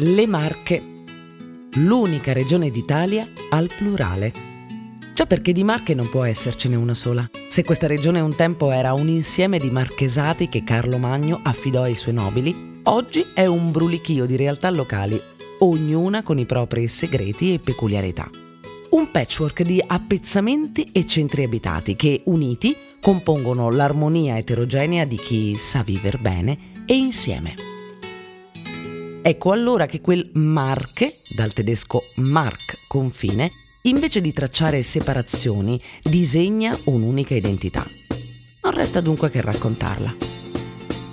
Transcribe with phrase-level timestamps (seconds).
[0.00, 0.80] le Marche,
[1.74, 4.32] l'unica regione d'Italia al plurale.
[5.12, 7.28] Già perché di Marche non può essercene una sola.
[7.48, 11.96] Se questa regione un tempo era un insieme di marchesati che Carlo Magno affidò ai
[11.96, 15.20] suoi nobili, oggi è un brulichio di realtà locali,
[15.58, 18.30] ognuna con i propri segreti e peculiarità.
[18.90, 25.82] Un patchwork di appezzamenti e centri abitati che, uniti, compongono l'armonia eterogenea di chi sa
[25.82, 27.77] vivere bene e insieme.
[29.20, 33.50] Ecco allora che quel Marche, dal tedesco Mark confine,
[33.82, 37.84] invece di tracciare separazioni, disegna un'unica identità.
[38.62, 40.14] Non resta dunque che raccontarla.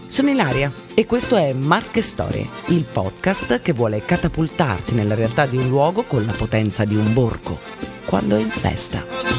[0.07, 5.57] Sono Ilaria e questo è Marche Storie, il podcast che vuole catapultarti nella realtà di
[5.57, 7.59] un luogo con la potenza di un borgo,
[8.05, 9.35] quando è in festa.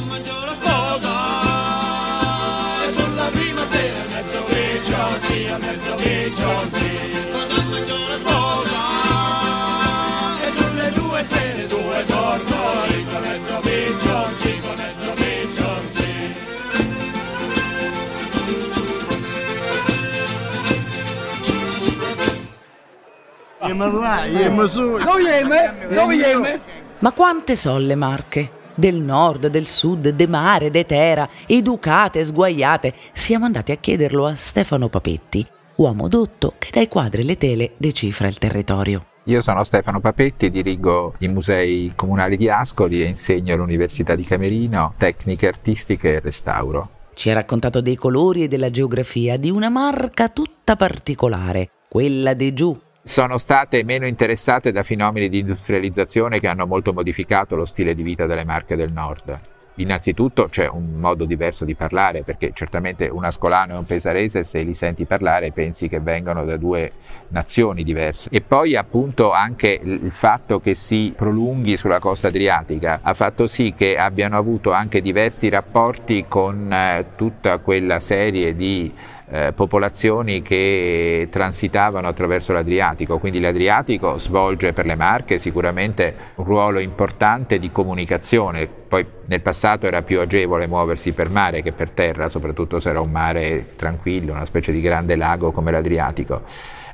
[26.99, 28.51] Ma quante sono le marche?
[28.75, 32.93] Del nord, del sud, de mare, de terra, educate, sguaiate.
[33.13, 37.73] Siamo andati a chiederlo a Stefano Papetti, uomo dotto che dai quadri e le tele
[37.77, 39.07] decifra il territorio.
[39.25, 44.95] Io sono Stefano Papetti, dirigo i musei comunali di Ascoli e insegno all'Università di Camerino
[44.97, 46.91] tecniche artistiche e restauro.
[47.15, 52.53] Ci ha raccontato dei colori e della geografia di una marca tutta particolare, quella di
[52.53, 57.95] giù, sono state meno interessate da fenomeni di industrializzazione che hanno molto modificato lo stile
[57.95, 59.41] di vita delle Marche del Nord.
[59.77, 64.63] Innanzitutto c'è un modo diverso di parlare, perché certamente un ascolano e un pesarese, se
[64.63, 66.91] li senti parlare, pensi che vengano da due
[67.29, 68.29] nazioni diverse.
[68.33, 73.73] E poi appunto anche il fatto che si prolunghi sulla costa adriatica ha fatto sì
[73.77, 78.93] che abbiano avuto anche diversi rapporti con eh, tutta quella serie di
[79.29, 86.79] eh, popolazioni che transitavano attraverso l'Adriatico, quindi l'Adriatico svolge per le Marche sicuramente un ruolo
[86.79, 92.29] importante di comunicazione, poi nel passato era più agevole muoversi per mare che per terra,
[92.29, 96.43] soprattutto se era un mare tranquillo, una specie di grande lago come l'Adriatico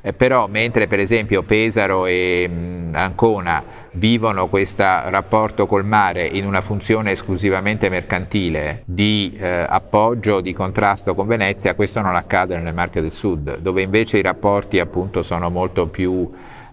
[0.02, 6.44] eh, però mentre per esempio Pesaro e mh, Ancona vivono questo rapporto col mare in
[6.44, 12.72] una funzione esclusivamente mercantile di eh, appoggio, di contrasto con Venezia, questo non accade nelle
[12.72, 16.30] Marche del Sud, dove invece i rapporti appunto sono molto più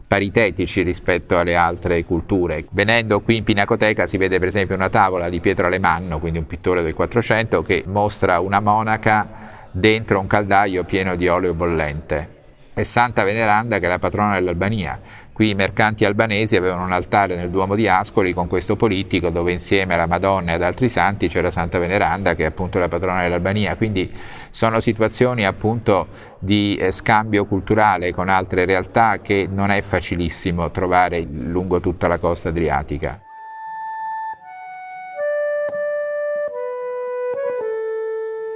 [0.08, 2.66] paritetici rispetto alle altre culture.
[2.72, 6.48] Venendo qui in Pinacoteca si vede per esempio una tavola di Pietro Alemanno, quindi un
[6.48, 12.38] pittore del 400, che mostra una monaca dentro un caldaio pieno di olio bollente
[12.80, 15.00] e Santa Veneranda che è la patrona dell'Albania.
[15.34, 19.54] Qui i mercanti albanesi avevano un altare nel Duomo di Ascoli con questo politico dove
[19.54, 23.22] insieme alla Madonna e ad altri santi c'era Santa Veneranda che è appunto la patrona
[23.22, 23.78] dell'Albania.
[23.78, 24.12] Quindi
[24.50, 26.08] sono situazioni appunto
[26.40, 32.18] di eh, scambio culturale con altre realtà che non è facilissimo trovare lungo tutta la
[32.18, 33.22] costa adriatica.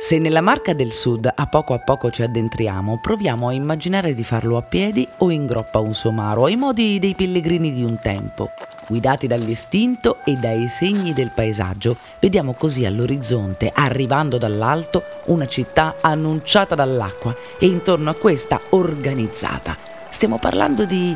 [0.04, 4.26] Se nella Marca del Sud a poco a poco ci addentriamo, proviamo a immaginare di
[4.26, 8.52] farlo a piedi o in groppa un somaro, ai modi dei pellegrini di un tempo.
[8.86, 16.76] Guidati dall'istinto e dai segni del paesaggio, vediamo così all'orizzonte, arrivando dall'alto, una città annunciata
[16.76, 19.78] dall'acqua e intorno a questa organizzata.
[20.10, 21.16] Stiamo parlando di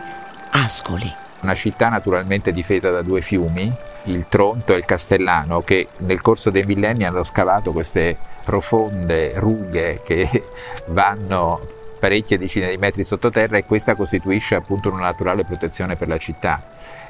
[0.51, 1.13] Ascoli.
[1.41, 3.69] Una città naturalmente difesa da due fiumi,
[4.11, 10.01] il Tronto e il Castellano, che nel corso dei millenni hanno scavato queste profonde rughe
[10.03, 10.43] che
[10.87, 16.17] vanno parecchie decine di metri sottoterra e questa costituisce appunto una naturale protezione per la
[16.17, 16.63] città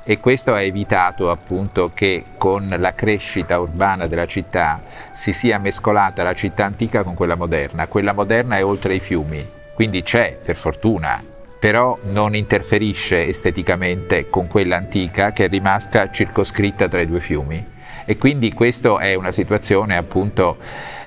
[0.09, 4.81] e questo ha evitato appunto che con la crescita urbana della città
[5.11, 7.87] si sia mescolata la città antica con quella moderna.
[7.87, 11.21] Quella moderna è oltre i fiumi, quindi c'è per fortuna
[11.59, 17.65] però non interferisce esteticamente con quella antica che è rimasta circoscritta tra i due fiumi.
[18.05, 20.57] E quindi questa è una situazione appunto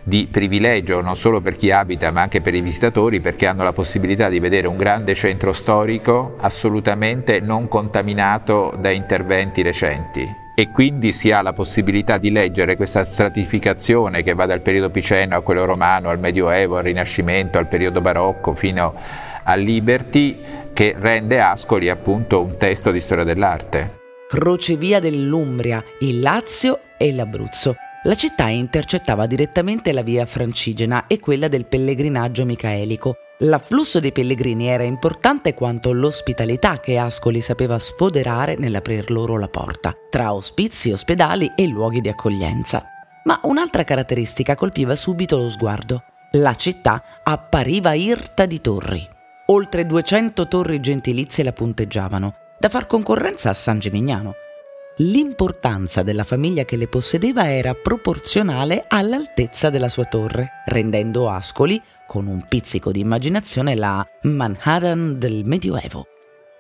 [0.03, 3.73] di privilegio non solo per chi abita ma anche per i visitatori perché hanno la
[3.73, 11.13] possibilità di vedere un grande centro storico assolutamente non contaminato da interventi recenti e quindi
[11.13, 15.65] si ha la possibilità di leggere questa stratificazione che va dal periodo piceno a quello
[15.65, 20.39] romano, al Medioevo, al Rinascimento, al periodo barocco fino a a Liberty
[20.73, 23.99] che rende Ascoli appunto un testo di storia dell'arte.
[24.29, 27.75] Crocevia dell'Umbria, il Lazio e l'Abruzzo.
[28.05, 34.67] La città intercettava direttamente la via francigena e quella del pellegrinaggio micaelico, L'afflusso dei pellegrini
[34.67, 41.53] era importante quanto l'ospitalità che Ascoli sapeva sfoderare nell'aprir loro la porta, tra ospizi, ospedali
[41.57, 42.85] e luoghi di accoglienza.
[43.25, 46.03] Ma un'altra caratteristica colpiva subito lo sguardo.
[46.33, 49.09] La città appariva irta di torri.
[49.53, 54.35] Oltre 200 torri gentilizie la punteggiavano, da far concorrenza a San Gimignano.
[54.99, 62.29] L'importanza della famiglia che le possedeva era proporzionale all'altezza della sua torre, rendendo Ascoli con
[62.29, 66.07] un pizzico di immaginazione la Manhattan del Medioevo.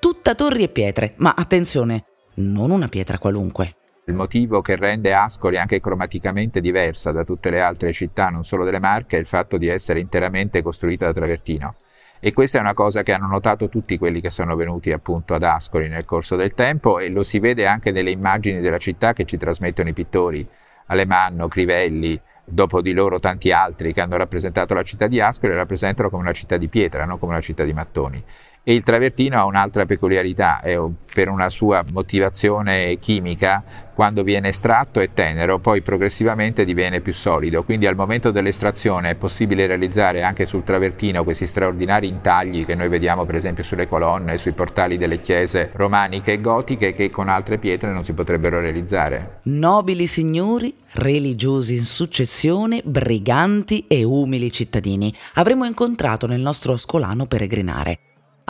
[0.00, 2.06] Tutta torri e pietre, ma attenzione,
[2.36, 3.76] non una pietra qualunque.
[4.06, 8.64] Il motivo che rende Ascoli anche cromaticamente diversa da tutte le altre città, non solo
[8.64, 11.76] delle Marche, è il fatto di essere interamente costruita da travertino.
[12.22, 15.42] E questa è una cosa che hanno notato tutti quelli che sono venuti appunto ad
[15.42, 19.24] Ascoli nel corso del tempo e lo si vede anche nelle immagini della città che
[19.24, 20.46] ci trasmettono i pittori.
[20.88, 25.60] Alemanno, Crivelli, dopo di loro tanti altri che hanno rappresentato la città di Ascoli, la
[25.60, 28.22] rappresentano come una città di pietra, non come una città di mattoni.
[28.62, 30.78] E il travertino ha un'altra peculiarità, è
[31.12, 33.64] per una sua motivazione chimica,
[33.94, 39.14] quando viene estratto è tenero, poi progressivamente diviene più solido, quindi al momento dell'estrazione è
[39.14, 44.38] possibile realizzare anche sul travertino questi straordinari intagli che noi vediamo per esempio sulle colonne,
[44.38, 49.40] sui portali delle chiese romaniche e gotiche che con altre pietre non si potrebbero realizzare.
[49.44, 55.14] Nobili signori, religiosi in successione, briganti e umili cittadini.
[55.34, 58.00] Avremmo incontrato nel nostro ascolano peregrinare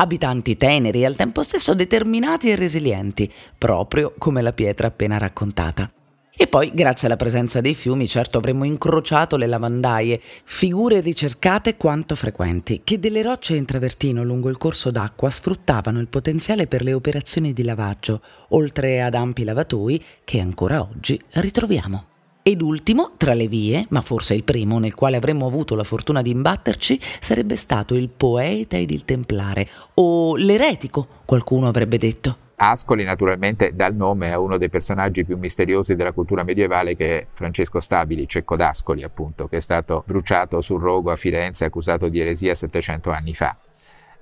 [0.01, 5.91] abitanti teneri e al tempo stesso determinati e resilienti, proprio come la pietra appena raccontata.
[6.35, 12.15] E poi, grazie alla presenza dei fiumi, certo avremmo incrociato le lavandaie, figure ricercate quanto
[12.15, 16.95] frequenti, che delle rocce in travertino lungo il corso d'acqua sfruttavano il potenziale per le
[16.95, 22.10] operazioni di lavaggio, oltre ad ampi lavatoi che ancora oggi ritroviamo.
[22.43, 26.23] Ed ultimo, tra le vie, ma forse il primo nel quale avremmo avuto la fortuna
[26.23, 32.49] di imbatterci, sarebbe stato il poeta ed il templare, o l'eretico, qualcuno avrebbe detto.
[32.57, 37.19] Ascoli naturalmente dà il nome a uno dei personaggi più misteriosi della cultura medievale che
[37.19, 42.09] è Francesco Stabili, Cecco d'Ascoli appunto, che è stato bruciato sul rogo a Firenze accusato
[42.09, 43.55] di eresia 700 anni fa.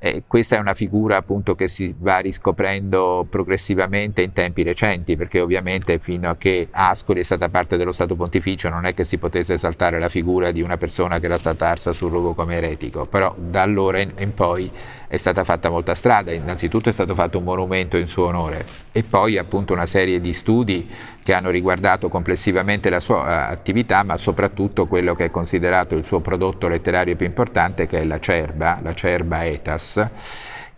[0.00, 5.40] Eh, questa è una figura appunto che si va riscoprendo progressivamente in tempi recenti, perché
[5.40, 9.18] ovviamente fino a che Ascoli è stata parte dello Stato Pontificio non è che si
[9.18, 13.06] potesse esaltare la figura di una persona che era stata arsa sul rogo come eretico,
[13.06, 14.70] però da allora in poi
[15.08, 19.02] è stata fatta molta strada, innanzitutto è stato fatto un monumento in suo onore e
[19.02, 20.88] poi appunto una serie di studi
[21.28, 26.06] che hanno riguardato complessivamente la sua uh, attività, ma soprattutto quello che è considerato il
[26.06, 30.08] suo prodotto letterario più importante, che è la Cerba, la Cerba Etas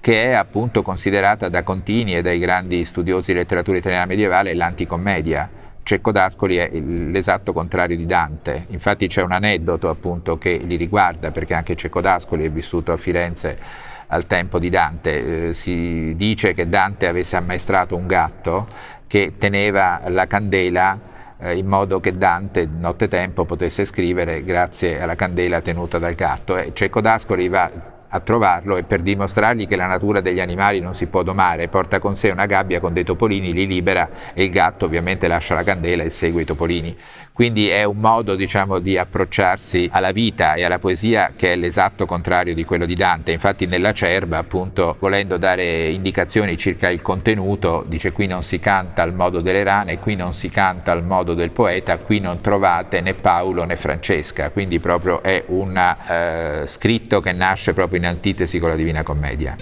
[0.01, 5.49] che è appunto considerata da Contini e dai grandi studiosi di letteratura italiana medievale l'anticommedia.
[5.85, 11.31] Cecco d'Ascoli è l'esatto contrario di Dante, infatti c'è un aneddoto appunto che li riguarda
[11.31, 15.49] perché anche Cecco d'Ascoli è vissuto a Firenze al tempo di Dante.
[15.49, 18.67] Eh, si dice che Dante avesse ammaestrato un gatto
[19.07, 20.99] che teneva la candela
[21.41, 26.57] eh, in modo che Dante nottetempo potesse scrivere grazie alla candela tenuta dal gatto.
[26.57, 27.71] E Cecco d'Ascoli va
[28.13, 32.01] a trovarlo e per dimostrargli che la natura degli animali non si può domare, porta
[32.01, 35.63] con sé una gabbia con dei topolini, li libera e il gatto ovviamente lascia la
[35.63, 36.97] candela e segue i topolini.
[37.41, 42.05] Quindi è un modo diciamo, di approcciarsi alla vita e alla poesia che è l'esatto
[42.05, 43.33] contrario di quello di Dante.
[43.33, 49.01] Infatti nella Cerba, appunto, volendo dare indicazioni circa il contenuto, dice qui non si canta
[49.01, 53.01] al modo delle rane, qui non si canta al modo del poeta, qui non trovate
[53.01, 54.51] né Paolo né Francesca.
[54.51, 59.57] Quindi proprio è un eh, scritto che nasce proprio in antitesi con la Divina Commedia.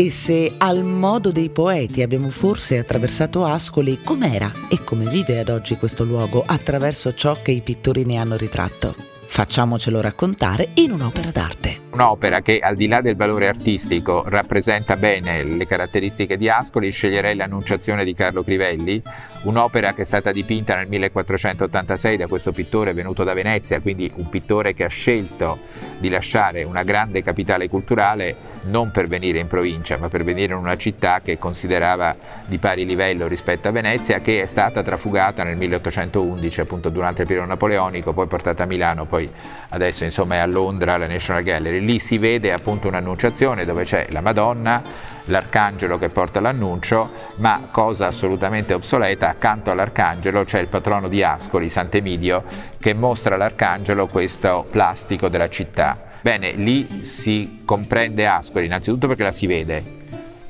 [0.00, 5.48] E se al modo dei poeti abbiamo forse attraversato Ascoli, com'era e come vive ad
[5.48, 8.94] oggi questo luogo attraverso ciò che i pittori ne hanno ritratto?
[9.26, 11.80] Facciamocelo raccontare in un'opera d'arte.
[11.90, 17.34] Un'opera che al di là del valore artistico rappresenta bene le caratteristiche di Ascoli, sceglierei
[17.34, 19.02] l'Annunciazione di Carlo Crivelli,
[19.42, 24.28] un'opera che è stata dipinta nel 1486 da questo pittore venuto da Venezia, quindi un
[24.28, 25.58] pittore che ha scelto
[25.98, 30.60] di lasciare una grande capitale culturale non per venire in provincia, ma per venire in
[30.60, 35.56] una città che considerava di pari livello rispetto a Venezia, che è stata trafugata nel
[35.56, 39.30] 1811, appunto durante il periodo napoleonico, poi portata a Milano, poi
[39.70, 41.80] adesso insomma è a Londra la National Gallery.
[41.80, 44.82] Lì si vede appunto un'annunciazione dove c'è la Madonna,
[45.24, 51.70] l'arcangelo che porta l'annuncio, ma cosa assolutamente obsoleta, accanto all'arcangelo c'è il patrono di Ascoli,
[51.70, 52.42] Sant'Emidio,
[52.78, 56.07] che mostra all'arcangelo questo plastico della città.
[56.20, 59.96] Bene, lì si comprende Ascoli, innanzitutto perché la si vede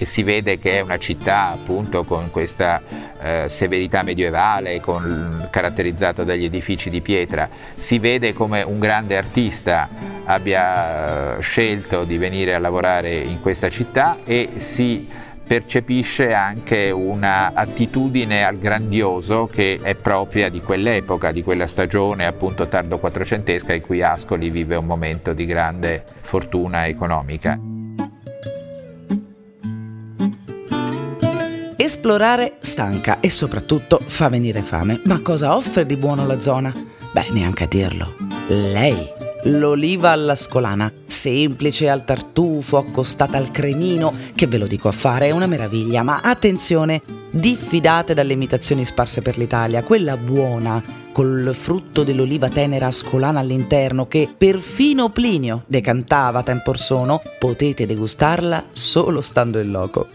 [0.00, 2.80] e si vede che è una città appunto con questa
[3.20, 9.88] eh, severità medievale, con, caratterizzata dagli edifici di pietra, si vede come un grande artista
[10.24, 15.08] abbia scelto di venire a lavorare in questa città e si
[15.48, 22.68] percepisce anche una attitudine al grandioso che è propria di quell'epoca, di quella stagione appunto
[22.68, 27.58] tardo quattrocentesca in cui Ascoli vive un momento di grande fortuna economica.
[31.76, 35.00] Esplorare stanca e soprattutto fa venire fame.
[35.06, 36.74] Ma cosa offre di buono la zona?
[37.12, 38.14] Beh, neanche a dirlo.
[38.48, 44.92] Lei l'oliva alla scolana, semplice al tartufo, accostata al cremino, che ve lo dico a
[44.92, 51.54] fare, è una meraviglia, ma attenzione, diffidate dalle imitazioni sparse per l'Italia, quella buona, col
[51.54, 59.58] frutto dell'oliva tenera scolana all'interno, che perfino Plinio decantava tempor sono, potete degustarla solo stando
[59.58, 60.06] in loco.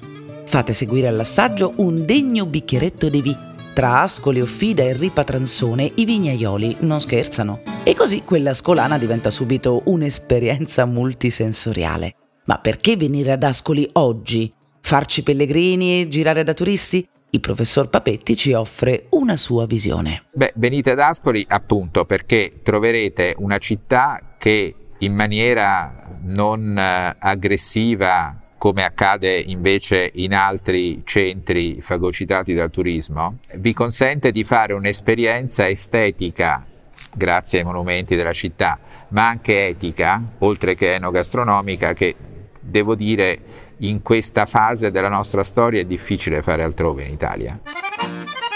[0.45, 3.35] Fate seguire all'assaggio un degno bicchieretto di vi
[3.73, 7.72] tra Ascoli, Offida e Ripa Transone i vignaioli non scherzano.
[7.85, 12.15] E così quella scolana diventa subito un'esperienza multisensoriale.
[12.45, 14.53] Ma perché venire ad Ascoli oggi?
[14.79, 17.05] Farci pellegrini e girare da turisti?
[17.31, 20.27] Il professor Papetti ci offre una sua visione.
[20.31, 28.39] Beh, venite ad Ascoli appunto perché troverete una città che in maniera non eh, aggressiva
[28.57, 36.65] come accade invece in altri centri fagocitati dal turismo, vi consente di fare un'esperienza estetica
[37.13, 38.79] grazie ai monumenti della città,
[39.09, 42.15] ma anche etica, oltre che enogastronomica, che
[42.59, 43.37] devo dire
[43.77, 47.59] in questa fase della nostra storia è difficile fare altrove in Italia.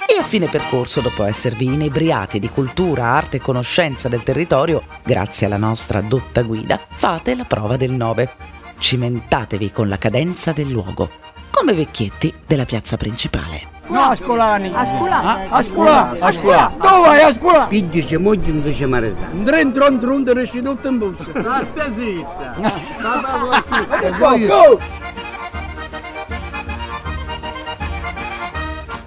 [0.09, 5.45] E a fine percorso, dopo esservi inebriati di cultura, arte e conoscenza del territorio, grazie
[5.45, 11.09] alla nostra dotta guida, fate la prova del 9 cimentatevi con la cadenza del luogo,
[11.51, 13.76] come vecchietti della piazza principale.
[13.87, 14.71] No, Ascolani.
[14.73, 15.47] Ascolani.
[15.49, 16.19] Ascolani.
[16.19, 16.75] Ascolani.
[16.77, 17.67] Dove vai Ascolani?
[17.69, 19.21] Figlio c'è moglie non c'è marito.
[19.31, 21.31] Dentro, dentro, dentro, esci tutto in busta.
[21.39, 22.55] State zitta.
[24.17, 24.79] Go, go.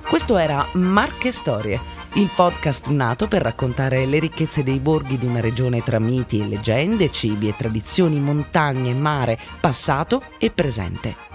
[0.09, 1.79] Questo era Marche Storie,
[2.15, 6.47] il podcast nato per raccontare le ricchezze dei borghi di una regione tra miti e
[6.47, 11.30] leggende, cibi e tradizioni, montagne, mare, passato e presente.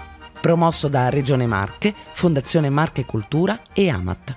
[0.46, 4.36] Promosso da Regione Marche, Fondazione Marche Cultura e Amat.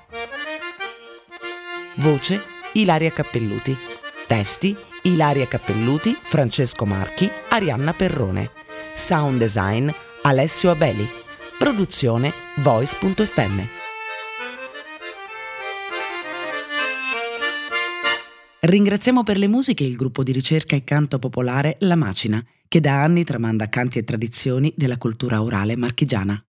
[1.98, 3.78] Voce Ilaria Cappelluti.
[4.26, 8.50] Testi Ilaria Cappelluti, Francesco Marchi, Arianna Perrone.
[8.96, 9.88] Sound design
[10.24, 11.08] Alessio Abeli.
[11.60, 13.79] Produzione Voice.fm.
[18.62, 23.04] Ringraziamo per le musiche il gruppo di ricerca e canto popolare La Macina, che da
[23.04, 26.44] anni tramanda canti e tradizioni della cultura orale marchigiana.